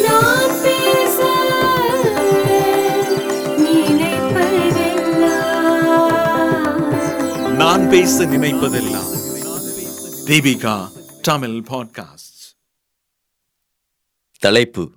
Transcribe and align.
நான் 0.00 0.62
பேச 0.62 1.18
நினைப்பதெல்லாம். 3.58 4.74
நான் 7.54 7.88
பேச 7.88 8.24
நினைப்பதெல்லாம். 8.24 9.12
தீபிகா 10.26 10.88
தமிழ் 11.22 11.62
பாட்காஸ்ட் 11.68 12.56
தலைப்பு. 14.38 14.92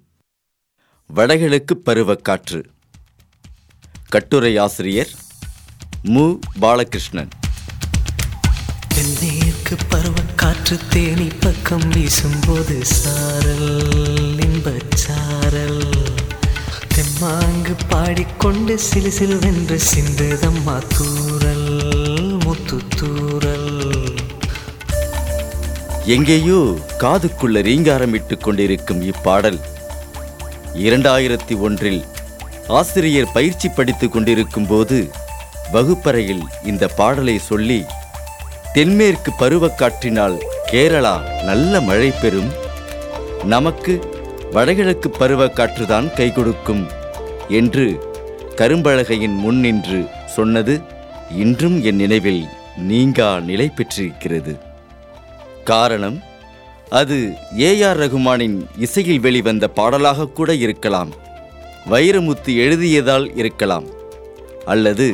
வடகிழக்கு 1.08 1.82
பருவக்காற்று. 1.86 2.64
கட்டுரை 4.10 4.58
ஆசிரியர் 4.58 5.10
மு. 6.04 6.38
பாலகிருஷ்ணன். 6.60 7.30
தென்மேற்கு 8.88 9.76
பருவக்காற்று 9.90 10.88
தேனி 10.90 11.28
பக்கம் 11.40 11.90
வீசும்போது 11.90 12.86
சாரல். 12.86 14.17
தெம்மாங்கு 18.08 18.16
பாடிக்கொண்டு 18.16 18.80
சிலு 18.80 19.12
சிலுவென்று 19.20 19.80
சிந்துதம்மா 19.96 20.82
தூரல் 20.98 22.38
முத்து 22.46 22.78
தூரல். 23.00 24.14
எங்கேயோ 26.06 26.78
காதுக்குள்ள 27.00 27.62
ரீங்காரமிட்டுக் 27.62 28.42
கொண்டிருக்கும் 28.42 29.02
இப்பாடல். 29.02 29.60
இரண்டாயிரத்தி 30.74 31.60
ஒன்றில் 31.60 32.06
ஆசிரியர் 32.68 33.32
பயிற்சி 33.32 33.70
படித்துக் 33.70 34.12
கொண்டிருக்கும் 34.12 34.68
போது 34.68 35.12
வகுப்பறையில் 35.72 36.44
இந்த 36.64 36.88
பாடலை 36.88 37.40
சொல்லி 37.40 37.86
தென்மேற்கு 38.74 39.32
பருவக்காற்றினால் 39.40 40.40
கேரளா 40.72 41.44
நல்ல 41.44 41.82
மழை 41.82 42.12
பெறும். 42.12 42.52
நமக்கு 43.44 44.10
வடகிழக்கு 44.52 45.12
பருவக்காற்றுதான் 45.20 46.14
கை 46.14 46.32
கொடுக்கும் 46.32 47.06
என்று 47.50 48.07
கரும்பழகையின் 48.60 49.36
முன் 49.44 49.60
நின்று 49.64 50.00
சொன்னது 50.36 50.74
இன்றும் 51.44 51.76
என் 51.90 52.00
நினைவில் 52.02 52.44
நீங்கா 52.90 53.28
நிலை 53.50 53.68
பெற்றிருக்கிறது. 53.70 54.54
காரணம் 55.64 56.18
அது 57.00 57.18
ஏஆர் 57.68 58.00
ரகுமானின் 58.04 58.58
இசையில் 58.86 59.22
வெளிவந்த 59.26 59.68
பாடலாக 59.80 60.28
கூட 60.38 60.50
இருக்கலாம் 60.66 61.12
வைரமுத்து 61.92 62.54
எழுதியதால் 62.64 63.28
இருக்கலாம் 63.42 63.88
அல்லது 64.66 65.08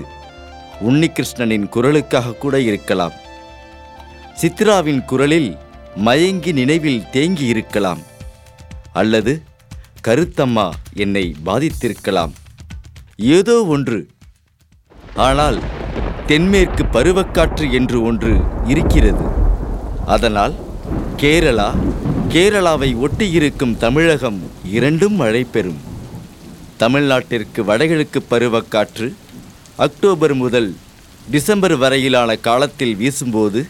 உன்னிகிருஷ்ணனின் 0.89 1.67
குரலுக்காக 1.75 2.37
கூட 2.43 2.55
இருக்கலாம். 2.59 3.17
சித்ராவின் 4.41 5.03
குரலில் 5.05 5.51
மயங்கி 6.07 6.51
நினைவில் 6.51 7.03
தேங்கி 7.11 7.45
இருக்கலாம் 7.45 8.01
அல்லது 9.01 9.33
கருத்தம்மா 10.07 10.69
என்னை 11.03 11.25
பாதித்திருக்கலாம். 11.45 12.33
ஏதோ 13.35 13.55
ஒன்று. 13.73 13.99
ஆனால் 15.25 15.57
தென்மேற்கு 16.29 16.83
பருவக்காற்று 16.95 17.65
என்று 17.79 17.97
ஒன்று 18.09 18.33
இருக்கிறது. 18.73 19.25
அதனால் 20.15 20.55
கேரளா 21.21 21.67
கேரளாவை 22.33 22.89
ஒட்டியிருக்கும் 23.05 23.75
தமிழகம் 23.83 24.39
இரண்டும் 24.77 25.17
மழை 25.21 25.43
பெறும். 25.55 25.81
தமிழ்நாட்டிற்கு 26.81 27.61
வடகிழக்கு 27.69 28.19
பருவக்காற்று 28.31 29.07
அக்டோபர் 29.85 30.35
முதல் 30.41 30.69
டிசம்பர் 31.33 31.75
வரையிலான 31.83 32.31
காலத்தில் 32.47 32.95
வீசும்போது 33.01 33.61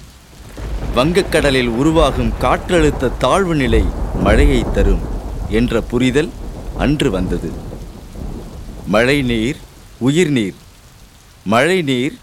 வங்கக்கடலில் 0.95 1.71
உருவாகும் 1.81 2.31
காற்றழுத்த 2.45 3.11
தாழ்வு 3.25 3.55
நிலை 3.61 3.83
மழையை 4.25 4.61
தரும் 4.77 5.03
என்ற 5.59 5.81
புரிதல் 5.91 6.31
அன்று 6.85 7.09
வந்தது. 7.17 7.51
மழைநீர் 8.87 9.55
உயிர்நீர் 9.99 10.53
மழைநீர் 11.43 12.13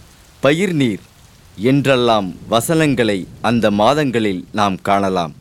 பயிர்நீர் 0.43 1.01
என்றெல்லாம் 1.57 2.35
வசனங்களை 2.49 3.27
அந்த 3.41 3.71
மாதங்களில் 3.71 4.45
நாம் 4.53 4.77
காணலாம். 4.83 5.35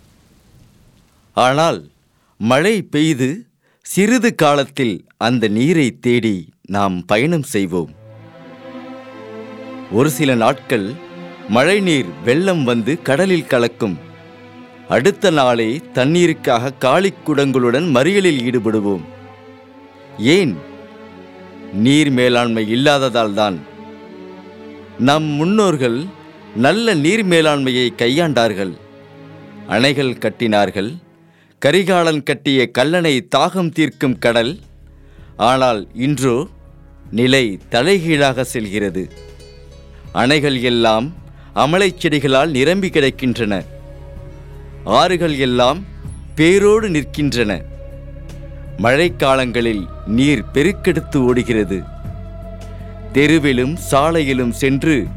ஆனால் 1.33 1.89
மழை 2.37 2.81
பெய்து 2.81 3.45
சிறிது 3.81 4.35
காலத்தில் 4.35 5.05
அந்த 5.17 5.47
நீரை 5.47 5.99
தேடி 5.99 6.49
நாம் 6.61 7.05
பயணம் 7.05 7.43
செய்வோம். 7.43 7.91
ஒரு 9.91 10.09
சில 10.09 10.35
நாட்கள் 10.35 10.93
மழைநீர் 11.47 12.09
வெள்ளம் 12.23 12.63
வந்து 12.63 13.01
கடலில் 13.01 13.47
கலக்கும். 13.47 13.97
அடுத்த 14.87 15.29
நாளே 15.29 15.81
தண்ணீருக்காக 15.93 16.73
காளிக்குடங்களுடன் 16.79 17.87
மறியலில் 17.95 18.41
ஈடுபடுவோம். 18.49 19.01
ஏன் 20.17 20.57
நீர் 21.73 22.09
மேலாண்மை 22.09 22.69
இல்லாததால் 22.69 23.33
தான் 23.33 23.59
நம் 24.99 25.23
முன்னோர்கள் 25.23 26.05
நல்ல 26.55 26.93
நீர் 26.93 27.25
மேலாண்மையை 27.25 27.89
கையாண்டார்கள். 27.97 28.77
அணைகள் 29.69 30.17
கட்டினார்கள். 30.17 30.97
கரிகாலன் 31.59 32.23
கட்டிய 32.23 32.69
கல்லணை 32.77 33.27
தாகம் 33.35 33.69
தீர்க்கும் 33.69 34.17
கடல். 34.17 34.59
ஆனால் 35.37 35.87
இன்றோ 35.93 36.47
நிலை 37.11 37.59
தலைகீழாக 37.69 38.43
செல்கிறது. 38.43 39.11
அணைகள் 40.13 40.61
எல்லாம் 40.61 41.13
அமலைச் 41.55 41.99
செடிகளால் 41.99 42.49
நிரம்பி 42.49 42.89
கிடக்கின்றன. 42.89 43.63
ஆறுகள் 44.83 45.37
எல்லாம் 45.37 45.85
பேரோடு 46.35 46.89
நிற்கின்றன. 46.89 47.61
மழைக்காலங்களில் 48.81 49.87
நீர் 50.05 50.43
பெருக்கெடுத்து 50.53 51.17
ஓடுகிறது. 51.17 51.83
தெருவிலும் 53.13 53.77
சாலையிலும் 53.91 54.49
சென்று 54.49 55.07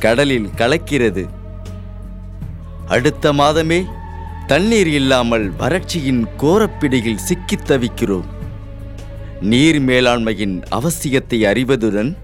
கடலில் 0.00 0.50
கலக்கிறது. 0.56 1.28
அடுத்த 2.86 3.32
மாதமே 3.32 3.84
தண்ணீர் 4.46 4.86
இல்லாமல் 4.86 5.52
வறட்சியின் 5.52 6.26
கோரப்பிடியில் 6.38 7.16
சிக்கித் 7.16 7.70
தவிக்கிறோம். 7.70 8.24
நீர் 9.40 9.84
மேலாண்மையின் 9.84 10.62
அவசியத்தை 10.70 11.46
அறிவதுடன் 11.46 12.16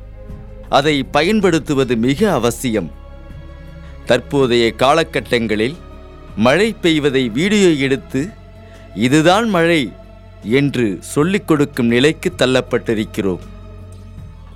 அதை 0.69 1.03
பயன்படுத்துவது 1.03 1.97
மிக 1.97 2.33
அவசியம். 2.33 2.91
தற்போதைய 4.07 4.73
காலகட்டங்களில் 4.79 5.77
மழை 6.37 6.73
பெய்வதை 6.73 7.29
வீடியோ 7.29 7.69
எடுத்து 7.69 8.29
இதுதான் 8.95 9.49
மழை 9.49 9.93
என்று 10.43 10.99
சொல்லிக் 11.01 11.49
கொடுக்கும் 11.49 11.87
நிலைக்கு 11.87 12.33
தள்ளப்பட்டிருக்கிறோம். 12.39 13.39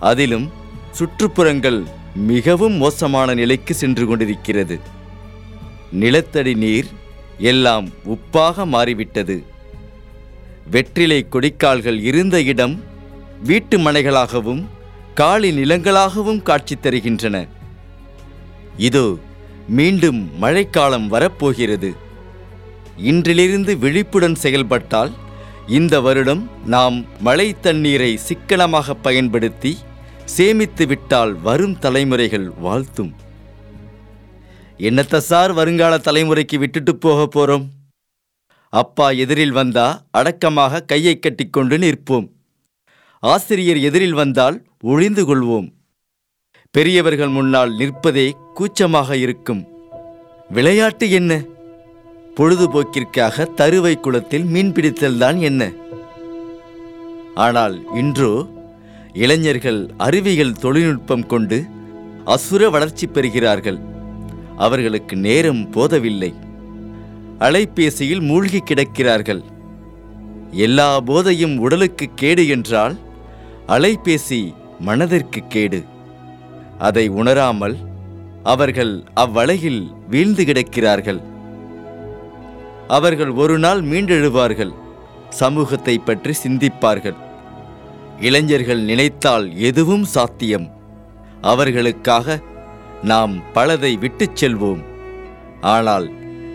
அதிலும் 0.01 0.53
சுற்றுப்புறங்கள் 0.99 1.85
மிகவும் 2.15 2.73
மோசமான 2.73 3.35
நிலைக்கு 3.35 3.75
சென்று 3.75 4.07
கொண்டிருக்கிறது. 4.07 4.81
நிலத்தடி 5.93 6.55
நீர் 6.55 6.87
எல்லாம் 7.39 7.89
உப்பாக 8.07 8.67
மாறிவிட்டது. 8.67 9.45
வெற்றிலை 10.71 11.27
கொடிக்கால்கள் 11.31 12.01
இருந்த 12.01 12.43
இடம் 12.43 12.83
வீட்டு 13.43 13.79
மனைகளாகவும் 13.79 14.65
காலி 15.15 15.51
நிலங்களாகவும் 15.51 16.43
காட்சி 16.43 16.75
தருகின்றன. 16.75 17.49
இதோ 18.77 19.19
மீண்டும் 19.69 20.39
மழைக்காலம் 20.39 21.09
வரப்போகிறது. 21.09 21.95
இன்றிலிருந்து 22.97 23.79
விழிப்புடன் 23.79 24.35
செயல்பட்டால் 24.35 25.13
இந்த 25.67 26.01
வருடம் 26.01 26.51
நாம் 26.65 27.07
மழை 27.21 27.61
தண்ணீரை 27.61 28.17
சிக்கனமாக 28.17 28.95
பயன்படுத்தி 28.95 29.77
சேமித்து 30.25 30.87
விட்டால் 30.87 31.35
வரும் 31.35 31.79
தலைமுறைகள் 31.79 32.49
வாழ்த்தும். 32.49 33.15
என்னத்த 34.79 35.17
சார் 35.17 35.53
வருங்கால 35.53 35.97
தலைமுறைக்கு 35.97 36.59
விட்டுட்டு 36.59 36.97
போக 36.97 37.29
போறோம்? 37.37 37.67
அப்பா 38.69 39.11
எதிரில் 39.11 39.53
வந்தா 39.53 40.03
அடக்கமாக 40.11 40.81
கையை 40.81 41.19
கட்டிக்கொண்டு 41.19 41.79
நிற்போம். 41.79 42.31
ஆசிரியர் 43.19 43.79
எதிரில் 43.79 44.13
வந்தால் 44.13 44.67
ஒளிந்து 44.81 45.25
கொள்வோம். 45.25 45.73
பெரியவர்கள் 46.71 47.29
முன்னால் 47.29 47.77
நிற்பதே 47.79 48.33
கூச்சமாக 48.55 49.17
இருக்கும். 49.17 49.69
விளையாட்டு 50.49 51.11
என்ன? 51.11 51.45
பொழுதுபோக்கிற்காக 52.37 53.45
தருவை 53.55 54.01
குளத்தில் 54.01 54.45
மீன்பிடித்தல்தான் 54.45 55.39
என்ன? 55.39 55.73
ஆனால் 57.35 57.95
இன்றோ 57.95 58.47
இளைஞர்கள் 59.13 59.91
அறிவியல் 59.97 60.53
தொழில்நுட்பம் 60.53 61.27
கொண்டு 61.27 61.65
அசுர 62.25 62.71
வளர்ச்சி 62.71 63.07
பெறுகிறார்கள். 63.07 63.79
அவர்களுக்கு 64.57 65.17
நேரம் 65.17 65.71
போதவில்லை. 65.71 66.35
அலைபேசியில் 67.39 68.21
மூழ்கி 68.21 68.61
கிடக்கிறார்கள். 68.61 69.43
எல்லா 70.51 71.01
போதையும் 71.01 71.57
உடலுக்கு 71.59 72.09
கேடு 72.15 72.49
என்றால் 72.49 72.97
அலைபேசி 73.69 74.55
மனதிற்கு 74.79 75.43
கேடு. 75.49 75.85
அதை 76.79 77.09
உணராமல் 77.09 77.77
அவர்கள் 78.43 79.05
அவ்வளையில் 79.15 79.83
வீழ்ந்து 80.09 80.45
கிடக்கிறார்கள். 80.45 81.21
அவர்கள் 82.89 83.31
ஒரு 83.31 83.59
நாள் 83.59 83.83
மீண்டெழுவார்கள் 83.83 84.75
சமூகத்தை 85.29 85.99
பற்றி 85.99 86.33
சிந்திப்பார்கள். 86.45 87.17
இளைஞர்கள் 88.21 88.81
நினைத்தால் 88.81 89.57
எதுவும் 89.57 90.05
சாத்தியம். 90.05 90.71
அவர்களுக்காக 91.41 92.41
நாம் 93.03 93.43
பலதை 93.55 93.99
விட்டுச் 93.99 94.45
செல்வோம். 94.45 94.85
ஆனால் 95.61 96.13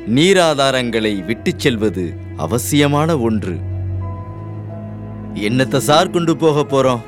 நீராதாரங்களை 0.07 1.25
விட்டுச் 1.25 1.60
செல்வது 1.60 2.13
அவசியமான 2.38 3.19
ஒன்று. 3.19 3.60
என்னத்தை 5.34 5.77
சார் 5.77 6.10
கொண்டு 6.10 6.38
போக 6.38 6.63
போறோம்? 6.63 7.00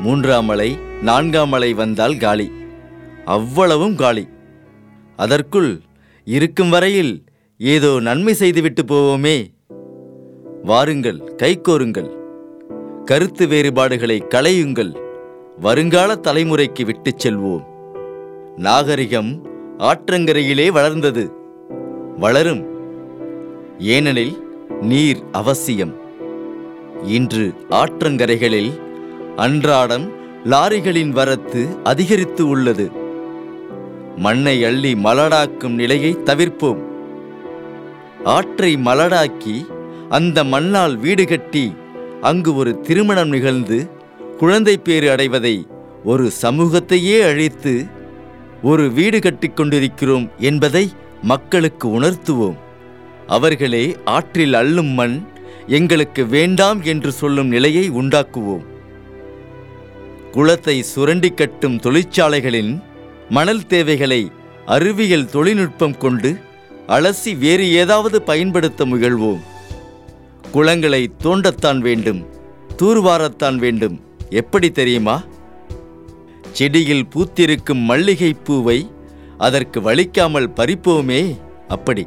மூன்றாம் 0.00 0.44
மலை 0.44 0.78
நான்காம் 1.02 1.48
மலை 1.48 1.72
வந்தால் 1.72 2.16
காலி. 2.16 2.52
அவ்வளவும் 3.24 3.96
காலி. 3.96 4.28
அதற்குள் 5.16 5.80
இருக்கும் 6.24 6.70
வரையில் 6.70 7.24
ஏதோ 7.62 8.00
நன்மை 8.00 8.34
செய்துவிட்டு 8.34 8.82
போவோமே. 8.82 9.46
வாருங்கள் 10.62 11.34
கைகோருங்கள் 11.42 12.08
கருத்து 13.04 13.46
வேறுபாடுகளை 13.46 14.24
களையுங்கள். 14.28 14.96
வருங்கால 15.58 16.14
தலைமுறைக்கு 16.14 16.84
விட்டுச் 16.84 17.26
செல்வோம். 17.26 17.64
நாகரிகம் 18.56 19.46
ஆற்றங்கரையிலே 19.78 20.68
வளர்ந்தது. 20.68 21.32
வளரும். 22.16 22.64
ஏனெனில் 23.78 24.36
நீர் 24.80 25.22
அவசியம். 25.32 25.94
இன்று 27.02 27.54
ஆற்றங்கரைகளில் 27.70 28.80
அன்றாடம் 29.36 30.12
லாரிகளின் 30.44 31.10
வரத்து 31.10 31.66
அதிகரித்து 31.84 32.48
உள்ளது. 32.48 32.90
மண்ணை 34.16 34.64
அள்ளி 34.64 34.94
மலடாக்கும் 34.94 35.74
நிலையை 35.74 36.16
தவிர்ப்போம். 36.24 36.88
ஆற்றை 38.24 38.76
மலடாக்கி 38.76 39.66
அந்த 40.08 40.44
மண்ணால் 40.44 40.96
வீடு 40.96 41.26
கட்டி 41.26 41.74
அங்கு 42.20 42.54
ஒரு 42.54 42.80
திருமணம் 42.80 43.28
நிகழ்ந்து 43.28 43.90
குழந்தை 44.38 44.78
பேறு 44.78 45.10
அடைவதை 45.10 45.66
ஒரு 46.04 46.30
சமூகத்தையே 46.42 47.22
அழித்து 47.22 47.86
ஒரு 48.62 48.90
வீடு 48.90 49.20
கட்டிக் 49.20 49.56
கொண்டிருக்கிறோம் 49.56 50.30
என்பதை 50.38 50.90
மக்களுக்கு 51.22 52.00
உணர்த்துவோம். 52.00 52.56
அவர்களே 53.26 53.96
ஆற்றில் 54.04 54.54
அள்ளும் 54.54 54.86
மண் 54.86 55.22
எங்களுக்கு 55.66 56.26
வேண்டாம் 56.26 56.82
என்று 56.82 57.12
சொல்லும் 57.12 57.46
நிலையை 57.46 57.90
உண்டாக்குவோம். 57.90 58.64
குளத்தை 60.30 60.82
சுரண்டி 60.82 61.30
கட்டும் 61.30 61.76
தொழிற்சாலைகளின் 61.76 62.82
மணல் 63.28 63.66
தேவைகளை 63.66 64.30
அறிவியல் 64.66 65.30
தொழில்நுட்பம் 65.30 65.96
கொண்டு 65.96 66.36
அலசி 66.90 67.38
வேறு 67.38 67.72
ஏதாவது 67.72 68.22
பயன்படுத்த 68.22 68.86
முயல்வோம். 68.86 69.40
குளங்களை 70.52 71.10
தோண்டத்தான் 71.22 71.78
வேண்டும். 71.78 72.26
தூர்வாரத்தான் 72.76 73.56
வேண்டும். 73.56 74.00
எப்படி 74.30 74.70
தெரியுமா? 74.70 75.22
செடியில் 76.52 77.06
பூத்திருக்கும் 77.14 77.82
மல்லிகை 77.84 78.32
பூவை 78.32 78.90
அதற்கு 79.38 79.80
வலிக்காமல் 79.80 80.50
பறிப்போமே 80.56 81.36
அப்படி. 81.68 82.06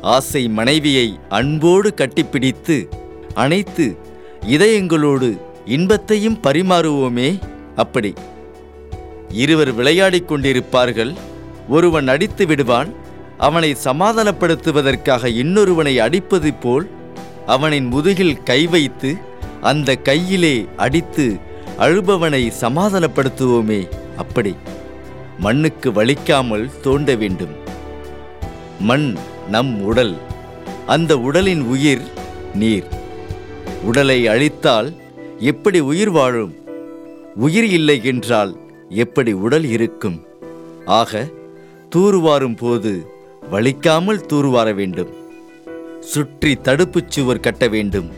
ஆசை 0.00 0.48
மனைவியை 0.48 1.18
அன்போடு 1.28 1.94
கட்டிப்பிடித்து 1.96 2.88
அணைத்து 3.34 3.96
இதயங்களோடு 4.46 5.38
இன்பத்தையும் 5.64 6.40
பரிமாறுவோமே 6.42 7.38
அப்படி. 7.76 8.14
இருவர் 9.28 9.72
விளையாடிக் 9.72 10.32
கொண்டிருப்பார்கள். 10.32 11.14
ஒருவன் 11.68 12.08
அடித்து 12.08 12.46
விடுவான் 12.46 13.01
அவனை 13.42 13.76
சமாதானப்படுத்துவதற்காக 13.84 15.26
இன்னொருவனை 15.26 15.96
அடிப்பது 15.96 16.54
போல் 16.54 16.90
அவனின் 17.46 17.86
முதுகில் 17.86 18.42
கை 18.42 18.66
வைத்து 18.66 19.16
அந்த 19.60 19.96
கையிலே 19.96 20.66
அடித்து 20.76 21.38
அழுபவனை 21.78 22.52
சமாதானப்படுத்துவோமே 22.60 23.80
அப்படி. 24.16 24.56
மண்ணுக்கு 25.38 25.90
வலிக்காமல் 25.90 26.80
தோண்ட 26.80 27.14
வேண்டும். 27.14 27.54
மண் 28.80 29.16
நம் 29.48 29.82
உடல். 29.82 30.14
அந்த 30.86 31.18
உடலின் 31.18 31.62
உயிர் 31.62 32.02
நீர். 32.54 32.88
உடலை 33.82 34.26
அழித்தால் 34.26 34.92
எப்படி 35.38 35.80
உயிர் 35.80 36.10
வாழும்? 36.10 36.54
உயிர் 37.34 37.64
இல்லை 37.64 38.04
என்றால் 38.04 38.56
எப்படி 38.88 39.32
உடல் 39.32 39.64
இருக்கும்? 39.64 40.24
ஆக 40.86 41.28
தூர்வாரும் 41.96 42.56
போது 42.56 43.20
வலிக்காமல் 43.52 44.26
தூர்வார 44.26 44.72
வேண்டும். 44.72 45.10
சுற்றி 46.00 46.54
தடுப்புச் 46.54 47.10
சுவர் 47.10 47.40
கட்ட 47.40 47.68
வேண்டும். 47.68 48.10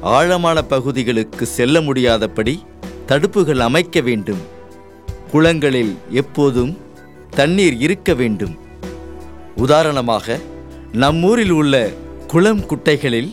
ஆழமான 0.00 0.62
பகுதிகளுக்கு 0.62 1.46
செல்ல 1.46 1.80
முடியாதபடி 1.80 2.62
தடுப்புகள் 3.06 3.58
அமைக்க 3.58 4.00
வேண்டும். 4.00 4.38
குளங்களில் 5.30 5.96
எப்போதும் 6.10 6.78
தண்ணீர் 7.30 7.76
இருக்க 7.76 8.14
வேண்டும். 8.14 8.58
உதாரணமாக 9.56 10.38
நம்மூரில் 10.92 11.50
உள்ள 11.50 11.90
குளம் 12.26 12.60
குட்டைகளில் 12.60 13.32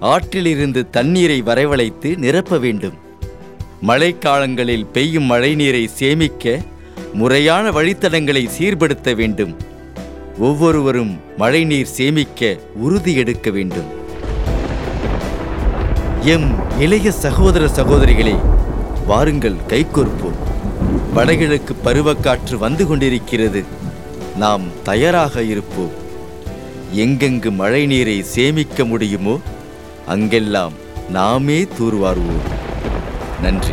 ஆற்றிலிருந்து 0.00 0.90
தண்ணீரை 0.90 1.42
வரவழைத்து 1.42 2.16
நிரப்ப 2.16 2.58
வேண்டும். 2.58 2.94
மழைக்காலங்களில் 3.86 4.86
பெய்யும் 4.92 5.30
மழைநீரை 5.30 5.86
சேமிக்க 5.86 6.60
முறையான 7.12 7.70
வழித்தடங்களை 7.70 8.48
சீர்படுத்த 8.58 9.14
வேண்டும். 9.14 9.70
ஒவ்வொருவரும் 10.38 11.20
மழைநீர் 11.36 11.86
சேமிக்க 11.86 12.56
உறுதி 12.74 13.14
எடுக்க 13.14 13.50
வேண்டும். 13.50 13.84
எம் 16.22 16.78
இளைய 16.78 17.12
சகோதர 17.12 17.64
சகோதரிகளே 17.64 18.36
வாருங்கள் 19.06 19.54
கைகோர்ப்போம். 19.68 20.38
வடகிழக்கு 21.14 21.76
பருவக்காற்று 21.84 22.54
வந்து 22.54 22.86
கொண்டிருக்கிறது. 22.86 23.64
நாம் 24.36 24.62
தயாராக 24.82 25.42
இருப்போம். 25.42 25.90
எங்கெங்கு 26.94 27.50
மழைநீரை 27.50 28.20
சேமிக்க 28.20 28.84
முடியுமோ 28.84 29.38
அங்கெல்லாம் 30.06 30.72
நாமே 31.10 31.62
தூர்வாருவோம். 31.62 32.50
நன்றி. 33.42 33.72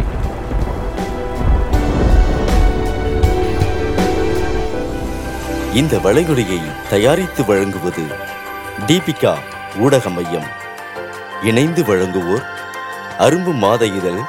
இந்த 5.73 5.97
வளைகுடையை 5.97 6.71
தயாரித்து 6.89 7.45
வழங்குவது 7.45 8.03
தீபிகா 8.87 9.37
ஊடக 9.77 10.09
மையம். 10.09 10.47
இணைந்து 11.43 11.83
வழங்குவோர் 11.83 12.43
அரும்பு 13.19 13.53
மாத 13.53 13.85
இதழ் 13.85 14.19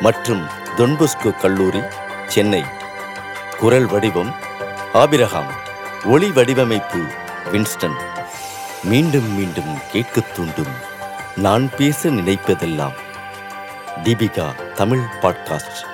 மற்றும் 0.00 0.46
தொன்பொஸ்கோ 0.76 1.38
கல்லூரி 1.38 1.80
சென்னை. 2.26 2.64
குரல் 3.58 3.86
வடிவம் 3.86 4.34
ஆபிரகாம் 4.92 5.52
ஒளி 6.04 6.32
வடிவமைப்பு 6.32 6.98
வின்ஸ்டன். 7.52 7.96
மீண்டும் 8.82 9.34
மீண்டும் 9.34 9.78
கேட்கத் 9.92 10.34
தூண்டும் 10.34 10.72
நான் 11.36 11.70
பேச 11.76 12.08
நினைப்பதெல்லாம் 12.08 12.94
தீபிகா 14.04 14.72
தமிழ் 14.72 15.02
பாட்காஸ்ட். 15.22 15.86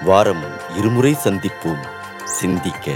வாரம் 0.00 0.44
இருமுறை 0.76 1.18
சந்திப்போம். 1.24 1.86
சிந்திக்க. 2.24 2.92